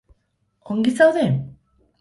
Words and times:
Ongi 0.75 0.95
zaude? 1.01 1.29